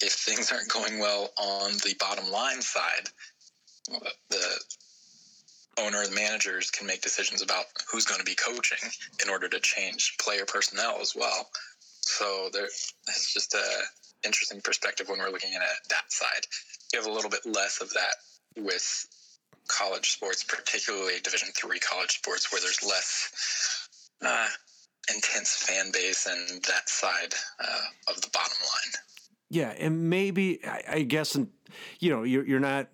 if 0.00 0.12
things 0.12 0.52
aren't 0.52 0.68
going 0.68 0.98
well 0.98 1.30
on 1.38 1.72
the 1.84 1.94
bottom 1.98 2.30
line 2.30 2.60
side, 2.60 3.08
the 4.30 4.60
owner 5.78 6.02
and 6.02 6.14
managers 6.14 6.70
can 6.70 6.86
make 6.86 7.02
decisions 7.02 7.42
about 7.42 7.64
who's 7.90 8.04
going 8.04 8.20
to 8.20 8.24
be 8.24 8.34
coaching 8.34 8.90
in 9.22 9.30
order 9.30 9.48
to 9.48 9.60
change 9.60 10.16
player 10.20 10.44
personnel 10.46 10.98
as 11.00 11.14
well. 11.16 11.48
So 11.80 12.48
there, 12.52 12.64
it's 12.64 13.32
just 13.32 13.54
a 13.54 13.64
interesting 14.26 14.60
perspective 14.60 15.08
when 15.08 15.18
we're 15.18 15.30
looking 15.30 15.54
at 15.54 15.62
that 15.90 16.10
side. 16.12 16.46
You 16.92 17.00
have 17.00 17.08
a 17.08 17.12
little 17.12 17.30
bit 17.30 17.44
less 17.44 17.80
of 17.80 17.90
that 17.92 18.16
with 18.56 19.06
college 19.68 20.10
sports, 20.10 20.44
particularly 20.44 21.20
Division 21.22 21.48
three 21.56 21.78
college 21.78 22.18
sports, 22.18 22.52
where 22.52 22.60
there's 22.60 22.82
less 22.82 23.88
uh, 24.22 24.48
intense 25.12 25.56
fan 25.56 25.90
base 25.92 26.26
and 26.26 26.62
that 26.64 26.88
side 26.88 27.34
uh, 27.60 28.12
of 28.12 28.20
the 28.20 28.28
bottom 28.32 28.56
line. 28.60 28.92
Yeah, 29.50 29.74
and 29.78 30.08
maybe 30.10 30.64
I, 30.64 30.82
I 30.88 31.02
guess, 31.02 31.34
and 31.34 31.48
you 32.00 32.10
know, 32.10 32.22
you're 32.22 32.46
you're 32.46 32.60
not 32.60 32.88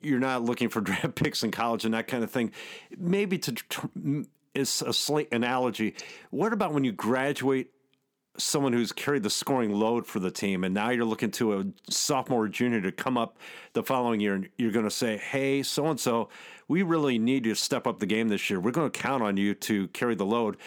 you're 0.00 0.20
not 0.20 0.42
looking 0.42 0.68
for 0.68 0.80
draft 0.82 1.14
picks 1.14 1.42
in 1.42 1.50
college 1.50 1.84
and 1.84 1.94
that 1.94 2.08
kind 2.08 2.24
of 2.24 2.30
thing. 2.30 2.52
Maybe 2.96 3.38
to 3.38 4.26
is 4.54 4.82
a 4.82 4.92
slight 4.92 5.28
analogy. 5.32 5.94
What 6.30 6.52
about 6.52 6.72
when 6.72 6.84
you 6.84 6.92
graduate? 6.92 7.70
Someone 8.38 8.74
who's 8.74 8.92
carried 8.92 9.22
the 9.22 9.30
scoring 9.30 9.72
load 9.72 10.06
for 10.06 10.18
the 10.18 10.30
team, 10.30 10.62
and 10.62 10.74
now 10.74 10.90
you're 10.90 11.06
looking 11.06 11.30
to 11.32 11.58
a 11.58 11.64
sophomore 11.88 12.42
or 12.42 12.48
junior 12.48 12.82
to 12.82 12.92
come 12.92 13.16
up 13.16 13.38
the 13.72 13.82
following 13.82 14.20
year, 14.20 14.34
and 14.34 14.50
you're 14.58 14.72
going 14.72 14.84
to 14.84 14.90
say, 14.90 15.16
"Hey, 15.16 15.62
so 15.62 15.86
and 15.86 15.98
so, 15.98 16.28
we 16.68 16.82
really 16.82 17.18
need 17.18 17.46
you 17.46 17.54
to 17.54 17.58
step 17.58 17.86
up 17.86 17.98
the 17.98 18.04
game 18.04 18.28
this 18.28 18.50
year. 18.50 18.60
We're 18.60 18.72
going 18.72 18.90
to 18.90 18.98
count 18.98 19.22
on 19.22 19.38
you 19.38 19.54
to 19.54 19.88
carry 19.88 20.14
the 20.14 20.26
load." 20.26 20.58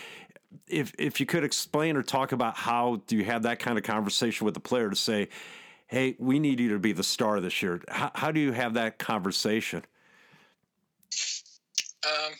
if 0.67 0.93
if 0.98 1.19
you 1.19 1.25
could 1.25 1.43
explain 1.43 1.95
or 1.95 2.03
talk 2.03 2.31
about 2.31 2.55
how 2.55 3.01
do 3.07 3.15
you 3.15 3.24
have 3.24 3.43
that 3.43 3.59
kind 3.59 3.77
of 3.77 3.83
conversation 3.83 4.45
with 4.45 4.53
the 4.53 4.59
player 4.59 4.89
to 4.89 4.95
say, 4.95 5.29
"Hey, 5.89 6.15
we 6.19 6.39
need 6.39 6.60
you 6.60 6.69
to 6.69 6.79
be 6.79 6.93
the 6.93 7.03
star 7.03 7.39
this 7.41 7.62
year." 7.62 7.81
How, 7.89 8.12
how 8.15 8.31
do 8.31 8.39
you 8.39 8.51
have 8.51 8.75
that 8.75 8.98
conversation? 8.98 9.84
Um, 12.05 12.34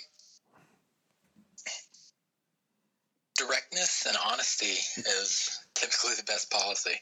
directness 3.36 4.06
and 4.08 4.18
honesty 4.26 4.78
is 4.98 5.60
typically 5.74 6.16
the 6.16 6.24
best 6.24 6.50
policy. 6.52 6.96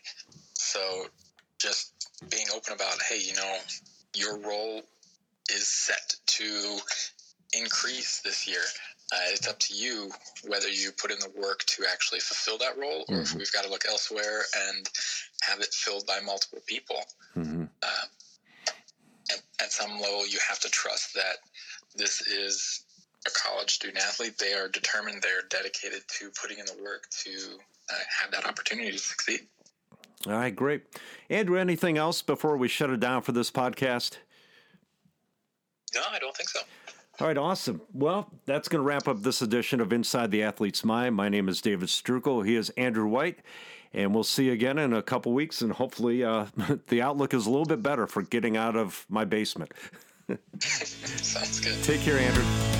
So 0.53 1.07
just 1.59 2.09
being 2.29 2.47
open 2.55 2.73
about, 2.73 3.01
hey, 3.09 3.19
you 3.19 3.33
know, 3.35 3.57
your 4.15 4.37
role 4.39 4.83
is 5.49 5.67
set 5.67 6.15
to 6.25 6.79
increase 7.53 8.21
this 8.21 8.47
year. 8.47 8.63
Uh, 9.13 9.31
it's 9.31 9.47
up 9.47 9.57
to 9.59 9.73
you 9.73 10.11
whether 10.47 10.67
you 10.67 10.91
put 10.91 11.11
in 11.11 11.19
the 11.19 11.31
work 11.39 11.63
to 11.65 11.83
actually 11.89 12.19
fulfill 12.19 12.57
that 12.57 12.77
role 12.77 13.05
or 13.07 13.21
if 13.21 13.33
we've 13.35 13.51
got 13.53 13.63
to 13.63 13.69
look 13.69 13.85
elsewhere 13.87 14.41
and 14.69 14.89
have 15.41 15.59
it 15.61 15.73
filled 15.73 16.05
by 16.05 16.19
multiple 16.25 16.59
people. 16.65 16.97
Mm-hmm. 17.35 17.63
Uh, 17.81 18.05
at, 19.31 19.41
at 19.61 19.71
some 19.71 19.91
level, 20.01 20.27
you 20.27 20.39
have 20.47 20.59
to 20.59 20.69
trust 20.69 21.13
that 21.13 21.37
this 21.95 22.21
is 22.27 22.83
a 23.25 23.29
college 23.31 23.71
student 23.71 24.03
athlete. 24.03 24.37
They 24.37 24.53
are 24.53 24.67
determined, 24.67 25.21
they 25.21 25.29
are 25.29 25.47
dedicated 25.49 26.01
to 26.19 26.29
putting 26.41 26.59
in 26.59 26.65
the 26.65 26.83
work 26.83 27.07
to 27.23 27.31
uh, 27.89 27.93
have 28.21 28.31
that 28.31 28.45
opportunity 28.45 28.91
to 28.91 28.99
succeed. 28.99 29.41
All 30.25 30.33
right, 30.33 30.55
great. 30.55 30.83
Andrew, 31.29 31.57
anything 31.57 31.97
else 31.97 32.21
before 32.21 32.57
we 32.57 32.67
shut 32.67 32.89
it 32.89 32.99
down 32.99 33.21
for 33.21 33.31
this 33.31 33.51
podcast? 33.51 34.17
No, 35.95 36.01
I 36.11 36.19
don't 36.19 36.35
think 36.35 36.49
so. 36.49 36.59
All 37.19 37.25
right, 37.25 37.37
awesome. 37.37 37.81
Well, 37.93 38.29
that's 38.45 38.67
going 38.67 38.79
to 38.79 38.87
wrap 38.87 39.07
up 39.07 39.23
this 39.23 39.41
edition 39.41 39.81
of 39.81 39.91
Inside 39.91 40.29
the 40.29 40.43
Athlete's 40.43 40.85
Mind. 40.85 41.15
My 41.15 41.29
name 41.29 41.49
is 41.49 41.61
David 41.61 41.87
Strukel. 41.87 42.45
He 42.45 42.55
is 42.55 42.69
Andrew 42.71 43.07
White. 43.07 43.39
And 43.91 44.13
we'll 44.13 44.23
see 44.23 44.45
you 44.45 44.51
again 44.51 44.77
in 44.77 44.93
a 44.93 45.01
couple 45.01 45.33
weeks. 45.33 45.63
And 45.63 45.71
hopefully, 45.71 46.23
uh, 46.23 46.45
the 46.87 47.01
outlook 47.01 47.33
is 47.33 47.47
a 47.47 47.49
little 47.49 47.65
bit 47.65 47.81
better 47.81 48.05
for 48.05 48.21
getting 48.21 48.55
out 48.55 48.75
of 48.75 49.03
my 49.09 49.25
basement. 49.25 49.71
Sounds 50.59 51.59
good. 51.59 51.83
Take 51.83 52.01
care, 52.01 52.19
Andrew. 52.19 52.76